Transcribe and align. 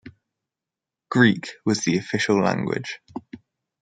Greek 1.11 1.47
was 1.63 1.81
the 1.83 1.95
official 1.95 2.41
language. 2.41 2.99